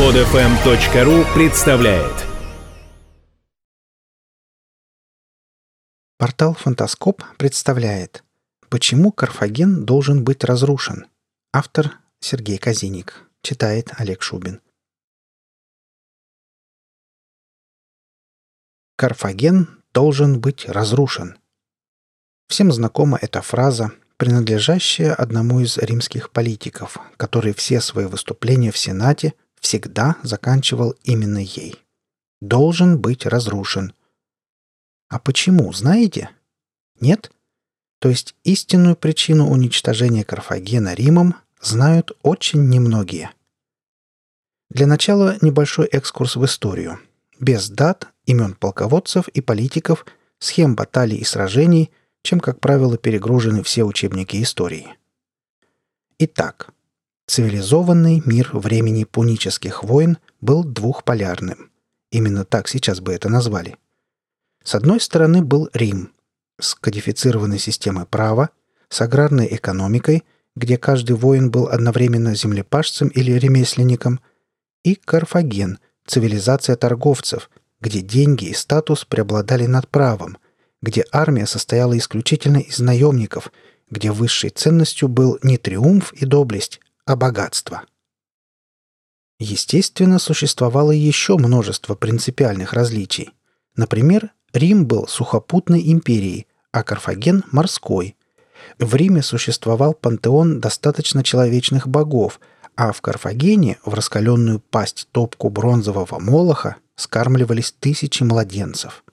Подфм.ру 0.00 1.34
представляет 1.34 2.26
Портал 6.16 6.54
«Фантаскоп» 6.54 7.22
представляет 7.36 8.24
«Почему 8.70 9.12
Карфаген 9.12 9.84
должен 9.84 10.24
быть 10.24 10.42
разрушен?» 10.42 11.04
Автор 11.52 11.98
Сергей 12.18 12.56
Казиник. 12.56 13.28
Читает 13.42 13.90
Олег 13.98 14.22
Шубин. 14.22 14.62
Карфаген 18.96 19.82
должен 19.92 20.40
быть 20.40 20.64
разрушен. 20.64 21.36
Всем 22.48 22.72
знакома 22.72 23.18
эта 23.20 23.42
фраза, 23.42 23.92
принадлежащая 24.16 25.12
одному 25.12 25.60
из 25.60 25.76
римских 25.76 26.30
политиков, 26.30 26.96
который 27.18 27.52
все 27.52 27.82
свои 27.82 28.06
выступления 28.06 28.72
в 28.72 28.78
Сенате 28.78 29.34
всегда 29.60 30.16
заканчивал 30.22 30.94
именно 31.04 31.38
ей. 31.38 31.76
Должен 32.40 32.98
быть 32.98 33.26
разрушен. 33.26 33.92
А 35.08 35.18
почему, 35.18 35.72
знаете? 35.72 36.30
Нет? 37.00 37.30
То 37.98 38.08
есть 38.08 38.34
истинную 38.44 38.96
причину 38.96 39.48
уничтожения 39.50 40.24
Карфагена 40.24 40.94
Римом 40.94 41.34
знают 41.60 42.12
очень 42.22 42.68
немногие. 42.68 43.30
Для 44.70 44.86
начала 44.86 45.36
небольшой 45.42 45.86
экскурс 45.86 46.36
в 46.36 46.44
историю. 46.44 46.98
Без 47.38 47.68
дат, 47.68 48.08
имен 48.24 48.54
полководцев 48.54 49.28
и 49.28 49.40
политиков, 49.40 50.06
схем 50.38 50.74
баталий 50.74 51.18
и 51.18 51.24
сражений– 51.24 51.90
чем, 52.22 52.40
как 52.40 52.60
правило, 52.60 52.96
перегружены 52.98 53.62
все 53.62 53.84
учебники 53.84 54.42
истории. 54.42 54.96
Итак, 56.18 56.70
цивилизованный 57.30 58.22
мир 58.24 58.50
времени 58.52 59.04
пунических 59.04 59.84
войн 59.84 60.18
был 60.40 60.64
двухполярным. 60.64 61.70
Именно 62.10 62.44
так 62.44 62.66
сейчас 62.66 62.98
бы 62.98 63.12
это 63.12 63.28
назвали. 63.28 63.76
С 64.64 64.74
одной 64.74 65.00
стороны 65.00 65.40
был 65.40 65.70
Рим 65.72 66.12
с 66.58 66.74
кодифицированной 66.74 67.60
системой 67.60 68.04
права, 68.04 68.50
с 68.88 69.00
аграрной 69.00 69.46
экономикой, 69.54 70.24
где 70.56 70.76
каждый 70.76 71.14
воин 71.14 71.52
был 71.52 71.68
одновременно 71.68 72.34
землепашцем 72.34 73.06
или 73.06 73.30
ремесленником, 73.30 74.18
и 74.82 74.96
Карфаген, 74.96 75.78
цивилизация 76.06 76.74
торговцев, 76.74 77.48
где 77.80 78.00
деньги 78.00 78.46
и 78.46 78.54
статус 78.54 79.04
преобладали 79.04 79.66
над 79.66 79.88
правом– 79.88 80.36
где 80.82 81.04
армия 81.12 81.46
состояла 81.46 81.96
исключительно 81.98 82.56
из 82.56 82.78
наемников, 82.78 83.52
где 83.90 84.10
высшей 84.10 84.48
ценностью 84.48 85.08
был 85.08 85.38
не 85.42 85.58
триумф 85.58 86.12
и 86.14 86.24
доблесть, 86.24 86.80
а 87.10 87.16
богатство. 87.16 87.82
Естественно, 89.40 90.20
существовало 90.20 90.92
еще 90.92 91.36
множество 91.38 91.96
принципиальных 91.96 92.72
различий. 92.72 93.30
Например, 93.74 94.30
Рим 94.52 94.86
был 94.86 95.08
сухопутной 95.08 95.90
империей, 95.90 96.46
а 96.70 96.84
Карфаген– 96.84 97.42
морской. 97.50 98.16
В 98.78 98.94
Риме 98.94 99.22
существовал 99.22 99.92
пантеон 99.94 100.60
достаточно 100.60 101.24
человечных 101.24 101.88
богов, 101.88 102.38
а 102.76 102.92
в 102.92 103.00
Карфагене 103.00 103.78
в 103.84 103.92
раскаленную 103.94 104.60
пасть 104.60 105.08
топку 105.10 105.48
бронзового 105.48 106.20
молоха 106.20 106.76
скармливались 106.94 107.72
тысячи 107.72 108.22
младенцев– 108.22 109.02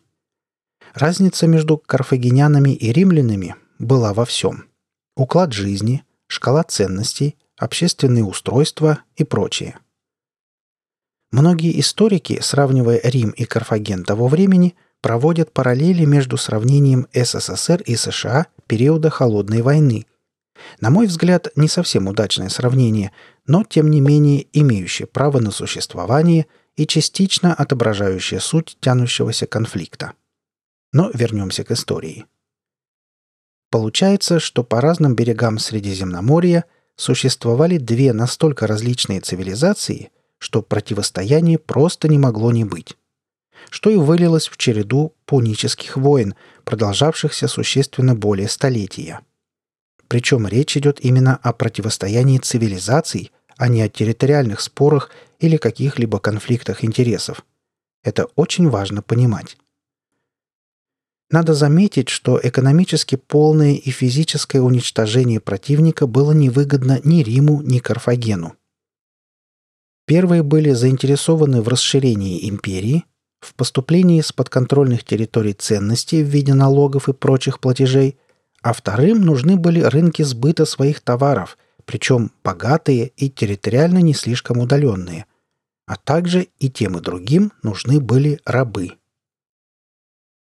Разница 0.94 1.46
между 1.46 1.78
карфагенянами 1.78 2.72
и 2.72 2.92
римлянами 2.92 3.56
была 3.78 4.14
во 4.14 4.26
всем. 4.26 4.66
Уклад 5.16 5.54
жизни, 5.54 6.04
шкала 6.26 6.64
ценностей, 6.64 7.36
общественные 7.58 8.24
устройства 8.24 9.00
и 9.16 9.24
прочее. 9.24 9.78
Многие 11.32 11.78
историки, 11.80 12.40
сравнивая 12.42 13.02
Рим 13.04 13.32
и 13.32 13.44
Карфаген 13.46 14.04
того 14.04 14.28
времени, 14.28 14.76
проводят 15.02 15.52
параллели 15.52 16.06
между 16.06 16.38
сравнением 16.38 17.08
СССР 17.14 17.82
и 17.82 17.96
США 17.96 18.48
периода 18.68 19.10
Холодной 19.10 19.62
войны. 19.62 20.06
На 20.80 20.90
мой 20.90 21.08
взгляд, 21.08 21.50
не 21.56 21.68
совсем 21.68 22.08
удачное 22.08 22.50
сравнение, 22.50 23.12
но 23.46 23.64
тем 23.64 23.92
не 23.92 24.02
менее 24.02 24.48
имеющее 24.54 25.08
право 25.08 25.40
на 25.40 25.52
существование 25.52 26.48
и 26.76 26.88
частично 26.88 27.54
отображающее 27.54 28.40
суть 28.40 28.78
тянущегося 28.80 29.48
конфликта. 29.48 30.14
Но 30.94 31.12
вернемся 31.14 31.64
к 31.64 31.72
истории. 31.72 32.26
Получается, 33.70 34.40
что 34.40 34.64
по 34.64 34.80
разным 34.80 35.14
берегам 35.16 35.60
Средиземноморья 35.60 36.66
существовали 36.98 37.78
две 37.78 38.12
настолько 38.12 38.68
различные 38.68 39.22
цивилизации, 39.22 40.10
что 40.40 40.62
противостояние 40.62 41.58
просто 41.58 42.08
не 42.08 42.18
могло 42.18 42.52
не 42.52 42.66
быть. 42.66 42.98
Что 43.70 43.90
и 43.90 43.96
вылилось 43.96 44.50
в 44.50 44.58
череду 44.58 45.14
пунических 45.26 45.96
войн, 45.96 46.36
продолжавшихся 46.64 47.48
существенно 47.48 48.16
более 48.16 48.50
столетия. 48.50 49.22
Причем 50.08 50.48
речь 50.48 50.78
идет 50.78 51.04
именно 51.04 51.38
о 51.42 51.54
противостоянии 51.54 52.38
цивилизаций, 52.38 53.32
а 53.58 53.68
не 53.68 53.82
о 53.82 53.90
территориальных 53.90 54.62
спорах 54.62 55.12
или 55.40 55.58
каких-либо 55.58 56.20
конфликтах 56.20 56.84
интересов. 56.84 57.44
Это 58.04 58.26
очень 58.36 58.70
важно 58.70 59.02
понимать. 59.02 59.58
Надо 61.30 61.54
заметить, 61.54 62.08
что 62.08 62.40
экономически 62.42 63.16
полное 63.16 63.74
и 63.74 63.90
физическое 63.90 64.62
уничтожение 64.62 65.42
противника 65.42 66.08
было 66.08 66.32
невыгодно 66.32 67.02
ни 67.04 67.22
Риму, 67.22 67.62
ни 67.62 67.80
Карфагену. 67.80 68.56
Первые 70.06 70.42
были 70.42 70.72
заинтересованы 70.72 71.62
в 71.62 71.68
расширении 71.68 72.50
империи, 72.50 73.04
в 73.42 73.56
поступлении 73.56 74.22
с 74.22 74.32
подконтрольных 74.32 75.04
территорий 75.04 75.54
ценностей 75.54 76.24
в 76.24 76.28
виде 76.28 76.54
налогов 76.54 77.10
и 77.10 77.14
прочих 77.14 77.60
платежей, 77.60 78.18
а 78.62 78.72
вторым 78.72 79.22
нужны 79.22 79.58
были 79.58 79.82
рынки 79.82 80.22
сбыта 80.22 80.64
своих 80.64 81.02
товаров, 81.02 81.58
причем 81.84 82.32
богатые 82.42 83.12
и 83.18 83.30
территориально 83.30 84.00
не 84.00 84.14
слишком 84.14 84.60
удаленные, 84.60 85.26
а 85.86 85.98
также 85.98 86.48
и 86.58 86.70
тем 86.70 86.98
и 86.98 87.02
другим 87.02 87.52
нужны 87.64 88.00
были 88.00 88.40
рабы– 88.46 88.92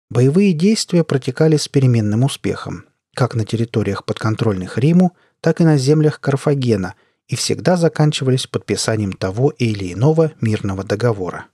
Боевые 0.09 0.53
действия 0.53 1.03
протекали 1.03 1.57
с 1.57 1.67
переменным 1.67 2.23
успехом, 2.23 2.85
как 3.13 3.35
на 3.35 3.45
территориях 3.45 4.05
подконтрольных 4.05 4.79
Риму, 4.79 5.15
так 5.39 5.61
и 5.61 5.63
на 5.63 5.77
землях 5.77 6.19
Карфагена, 6.19 6.95
и 7.27 7.35
всегда 7.35 7.77
заканчивались 7.77 8.47
подписанием 8.47 9.13
того 9.13 9.51
или 9.51 9.93
иного 9.93 10.31
мирного 10.41 10.83
договора. 10.83 11.45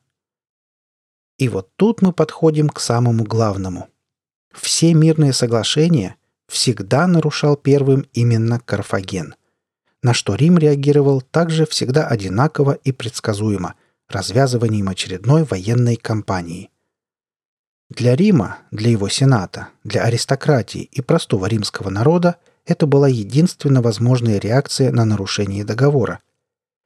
И 1.37 1.49
вот 1.49 1.69
тут 1.75 2.01
мы 2.01 2.13
подходим 2.13 2.69
к 2.69 2.79
самому 2.79 3.25
главному. 3.25 3.89
Все 4.53 4.93
мирные 4.93 5.33
соглашения 5.33 6.15
всегда 6.47 7.07
нарушал 7.07 7.57
первым 7.57 8.05
именно 8.13 8.61
Карфаген, 8.61 9.35
на 10.01 10.13
что 10.13 10.35
Рим 10.35 10.57
реагировал 10.57 11.19
также 11.19 11.65
всегда 11.65 12.07
одинаково 12.07 12.71
и 12.71 12.93
предсказуемо, 12.93 13.75
развязыванием 14.07 14.87
очередной 14.87 15.43
военной 15.43 15.97
кампании– 15.97 16.69
для 17.89 18.15
Рима, 18.15 18.57
для 18.71 18.89
его 18.89 19.09
сената, 19.09 19.69
для 19.83 20.03
аристократии 20.03 20.89
и 20.91 21.01
простого 21.01 21.45
римского 21.45 21.89
народа 21.89 22.37
это 22.65 22.87
была 22.87 23.07
единственно 23.07 23.81
возможная 23.81 24.39
реакция 24.39 24.91
на 24.91 25.05
нарушение 25.05 25.63
договора. 25.63 26.19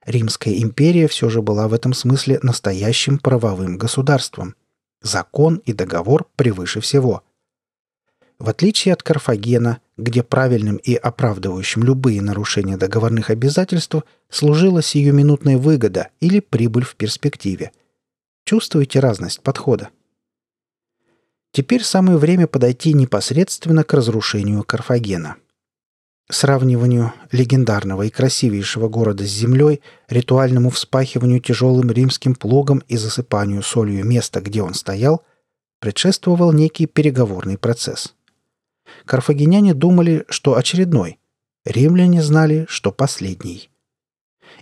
Римская 0.06 0.56
империя 0.56 1.08
все 1.08 1.30
же 1.30 1.42
была 1.42 1.68
в 1.68 1.74
этом 1.74 1.94
смысле 1.94 2.40
настоящим 2.42 3.18
правовым 3.18 3.78
государством. 3.78 4.56
Закон 5.02 5.62
и 5.66 5.72
договор 5.72 6.28
превыше 6.36 6.82
всего. 6.82 7.24
В 8.38 8.50
отличие 8.50 8.94
от 8.94 9.04
Карфагена, 9.04 9.80
где 9.98 10.22
правильным 10.24 10.78
и 10.78 10.96
оправдывающим 10.96 11.84
любые 11.84 12.22
нарушения 12.22 12.78
договорных 12.78 13.30
обязательств 13.30 13.96
служила 14.30 14.82
сиюминутная 14.82 15.58
выгода 15.58 16.10
или 16.20 16.42
прибыль 16.42 16.84
в 16.84 16.96
перспективе. 16.96 17.72
Чувствуете 18.46 19.00
разность 19.00 19.42
подхода? 19.42 19.90
Теперь 21.52 21.84
самое 21.84 22.18
время 22.18 22.48
подойти 22.48 22.94
непосредственно 22.94 23.84
к 23.84 23.94
разрушению 23.94 24.64
Карфагена. 24.64 25.38
Сравниванию 26.32 27.12
легендарного 27.32 28.04
и 28.04 28.12
красивейшего 28.12 28.88
города 28.88 29.26
с 29.26 29.30
землей, 29.30 29.82
ритуальному 30.10 30.70
вспахиванию 30.70 31.40
тяжелым 31.40 31.90
римским 31.90 32.36
плугом 32.36 32.84
и 32.88 32.98
засыпанию 32.98 33.64
солью 33.64 34.06
места, 34.06 34.40
где 34.42 34.62
он 34.62 34.76
стоял, 34.76 35.24
предшествовал 35.80 36.52
некий 36.52 36.86
переговорный 36.86 37.58
процесс. 37.58 38.14
Карфагеняне 39.06 39.74
думали, 39.74 40.26
что 40.30 40.56
очередной, 40.56 41.18
римляне 41.66 42.22
знали, 42.22 42.68
что 42.70 42.92
последний. 42.92 43.72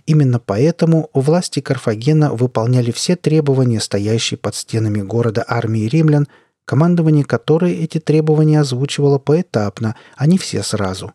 Именно 0.06 0.38
поэтому 0.38 1.10
власти 1.12 1.60
Карфагена 1.60 2.32
выполняли 2.32 2.92
все 2.92 3.14
требования, 3.14 3.80
стоящие 3.80 4.38
под 4.38 4.54
стенами 4.54 5.02
города 5.02 5.44
армии 5.46 5.86
римлян– 5.86 6.28
командование 6.68 7.24
которой 7.24 7.72
эти 7.72 7.98
требования 7.98 8.60
озвучивало 8.60 9.18
поэтапно, 9.18 9.96
а 10.16 10.26
не 10.26 10.36
все 10.36 10.62
сразу. 10.62 11.14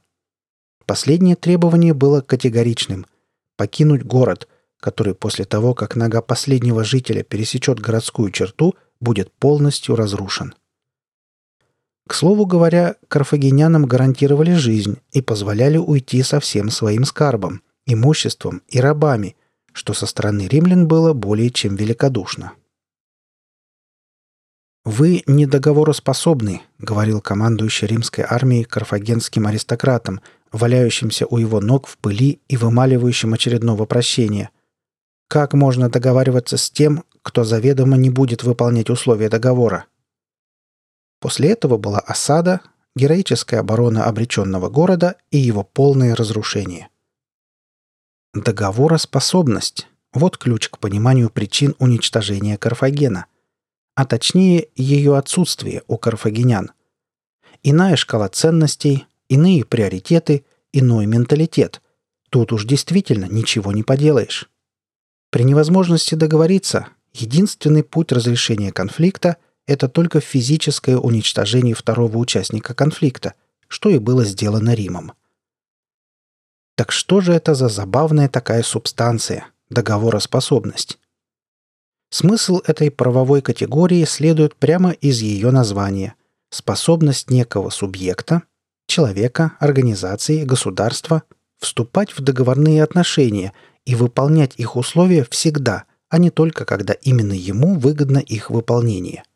Последнее 0.87 1.35
требование 1.35 1.93
было 1.93 2.21
категоричным– 2.21 3.05
покинуть 3.55 4.01
город, 4.01 4.47
который 4.79 5.13
после 5.13 5.45
того, 5.45 5.75
как 5.75 5.95
нога 5.95 6.23
последнего 6.23 6.83
жителя 6.83 7.21
пересечет 7.21 7.79
городскую 7.79 8.31
черту, 8.31 8.73
будет 8.99 9.31
полностью 9.31 9.95
разрушен. 9.95 10.55
К 12.07 12.15
слову 12.15 12.47
говоря, 12.47 12.95
карфагенянам 13.07 13.85
гарантировали 13.85 14.55
жизнь 14.55 15.01
и 15.11 15.21
позволяли 15.21 15.77
уйти 15.77 16.23
со 16.23 16.39
всем 16.39 16.71
своим 16.71 17.05
скарбом, 17.05 17.61
имуществом 17.85 18.63
и 18.69 18.79
рабами, 18.79 19.35
что 19.71 19.93
со 19.93 20.07
стороны 20.07 20.47
римлян 20.47 20.87
было 20.87 21.13
более 21.13 21.51
чем 21.51 21.75
великодушно. 21.75 22.53
«Вы 24.85 25.23
недоговороспособны»,— 25.27 26.61
говорил 26.79 27.21
командующий 27.21 27.87
римской 27.87 28.25
армией 28.27 28.65
карфагенским 28.65 29.47
аристократам, 29.47 30.21
валяющимся 30.51 31.25
у 31.25 31.37
его 31.37 31.61
ног 31.61 31.87
в 31.87 31.97
пыли 31.97 32.41
и 32.49 32.57
вымаливающим 32.57 33.33
очередного 33.33 33.85
прощения. 33.85 34.49
«Как 35.29 35.53
можно 35.53 35.89
договариваться 35.89 36.57
с 36.57 36.69
тем, 36.69 37.05
кто 37.21 37.45
заведомо 37.45 37.95
не 37.95 38.09
будет 38.09 38.43
выполнять 38.43 38.89
условия 38.89 39.29
договора?» 39.29 39.85
После 41.21 41.51
этого 41.51 41.77
была 41.77 41.99
осада, 41.99 42.59
героическая 42.95 43.61
оборона 43.61 44.03
обреченного 44.05 44.69
города 44.69 45.15
и 45.31 45.37
его 45.37 45.63
полное 45.63 46.13
разрушение. 46.13 46.89
Договороспособность– 48.33 49.87
вот 50.13 50.37
ключ 50.37 50.67
к 50.67 50.77
пониманию 50.77 51.29
причин 51.29 51.75
уничтожения 51.79 52.57
Карфагена, 52.57 53.27
а 53.95 54.05
точнее 54.05 54.69
ее 54.75 55.17
отсутствие 55.17 55.83
у 55.87 55.97
карфагенян. 55.97 56.71
Иная 57.63 57.95
шкала 57.95 58.27
ценностей, 58.29 59.05
иные 59.29 59.65
приоритеты, 59.65 60.45
иной 60.71 61.05
менталитет. 61.05 61.81
Тут 62.29 62.51
уж 62.51 62.65
действительно 62.65 63.25
ничего 63.25 63.71
не 63.71 63.83
поделаешь. 63.83 64.49
При 65.29 65.43
невозможности 65.43 66.15
договориться, 66.15 66.87
единственный 67.13 67.83
путь 67.83 68.11
разрешения 68.11 68.71
конфликта– 68.71 69.37
это 69.65 69.87
только 69.87 70.19
физическое 70.19 70.97
уничтожение 70.97 71.73
второго 71.73 72.17
участника 72.17 72.73
конфликта, 72.73 73.33
что 73.67 73.89
и 73.89 73.97
было 73.97 74.25
сделано 74.25 74.73
Римом– 74.73 75.13
так 76.75 76.91
что 76.91 77.21
же 77.21 77.33
это 77.33 77.53
за 77.53 77.69
забавная 77.69 78.27
такая 78.27 78.63
субстанция– 78.63 79.47
договороспособность? 79.69 80.97
Смысл 82.13 82.61
этой 82.67 82.91
правовой 82.91 83.41
категории 83.41 84.05
следует 84.05 84.55
прямо 84.55 84.91
из 84.91 85.23
ее 85.23 85.49
названия– 85.49 86.13
способность 86.51 87.31
некого 87.31 87.71
субъекта, 87.71 88.43
человека, 88.85 89.53
организации, 89.59 90.43
государства 90.43 91.23
вступать 91.57 92.15
в 92.15 92.21
договорные 92.21 92.83
отношения 92.83 93.51
и 93.85 93.95
выполнять 93.95 94.53
их 94.57 94.75
условия 94.75 95.25
всегда, 95.27 95.85
а 96.07 96.19
не 96.19 96.29
только 96.29 96.65
когда 96.65 96.93
именно 96.93 97.33
ему 97.33 97.79
выгодно 97.79 98.19
их 98.19 98.51
выполнение– 98.51 99.23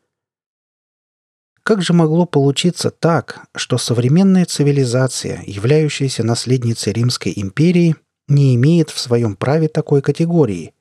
как 1.64 1.82
же 1.82 1.92
могло 1.92 2.24
получиться 2.26 2.90
так, 2.90 3.48
что 3.54 3.76
современная 3.76 4.46
цивилизация, 4.46 5.42
являющаяся 5.46 6.22
наследницей 6.22 6.94
Римской 6.94 7.32
империи, 7.36 7.96
не 8.26 8.54
имеет 8.54 8.88
в 8.88 8.98
своем 8.98 9.36
праве 9.36 9.68
такой 9.68 10.00
категории? 10.00 10.72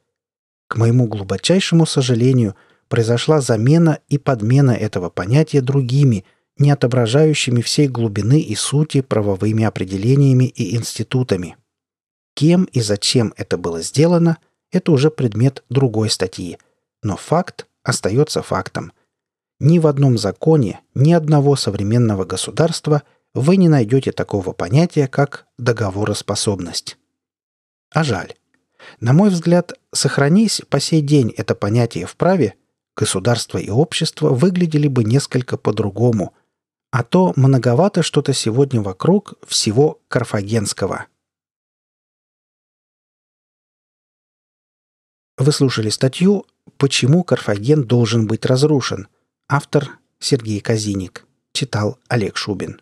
К 0.68 0.78
моему 0.78 1.08
глубочайшему 1.08 1.86
сожалению, 1.86 2.56
произошла 2.90 3.42
замена 3.42 4.00
и 4.08 4.18
подмена 4.18 4.72
этого 4.72 5.10
понятия 5.10 5.62
другими, 5.62 6.26
не 6.58 6.72
отображающими 6.72 7.62
всей 7.62 7.88
глубины 7.88 8.40
и 8.40 8.56
сути 8.56 9.02
правовыми 9.02 9.64
определениями 9.64 10.46
и 10.46 10.76
институтами. 10.76 11.56
Кем 12.34 12.66
и 12.66 12.82
зачем 12.82 13.34
это 13.38 13.58
было 13.58 13.82
сделано, 13.82 14.38
это 14.72 14.92
уже 14.92 15.10
предмет 15.10 15.64
другой 15.70 16.10
статьи. 16.10 16.58
Но 17.02 17.16
факт 17.16 17.68
остается 17.84 18.42
фактом. 18.42 18.92
Ни 19.60 19.80
в 19.80 19.88
одном 19.88 20.18
законе, 20.18 20.82
ни 20.94 21.14
одного 21.14 21.56
современного 21.56 22.26
государства 22.26 23.04
вы 23.34 23.58
не 23.58 23.70
найдете 23.70 24.12
такого 24.12 24.52
понятия, 24.52 25.08
как 25.08 25.48
договороспособность. 25.58 26.98
А 27.92 28.04
жаль. 28.04 28.34
На 29.00 29.14
мой 29.14 29.30
взгляд, 29.30 29.74
сохранись 29.94 30.62
по 30.70 30.80
сей 30.80 31.02
день 31.02 31.34
это 31.36 31.56
понятие 31.56 32.06
в 32.06 32.16
праве, 32.16 32.56
государство 32.96 33.58
и 33.58 33.70
общество 33.70 34.30
выглядели 34.30 34.88
бы 34.88 35.04
несколько 35.04 35.58
по-другому. 35.58 36.34
А 36.92 37.04
то 37.04 37.34
многовато 37.36 38.02
что-то 38.02 38.34
сегодня 38.34 38.82
вокруг 38.82 39.36
всего 39.46 40.00
карфагенского. 40.08 41.08
Вы 45.38 45.52
слушали 45.52 45.90
статью 45.90 46.48
«Почему 46.78 47.24
Карфаген 47.24 47.84
должен 47.84 48.26
быть 48.26 48.46
разрушен?» 48.46 49.08
Автор 49.48 50.00
Сергей 50.20 50.60
Казиник. 50.60 51.26
Читал 51.54 52.00
Олег 52.08 52.38
Шубин. 52.38 52.82